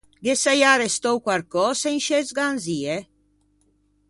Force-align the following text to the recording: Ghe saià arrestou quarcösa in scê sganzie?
Ghe 0.27 0.33
saià 0.43 0.67
arrestou 0.77 1.15
quarcösa 1.27 1.87
in 1.95 2.01
scê 2.07 2.19
sganzie? 2.31 2.97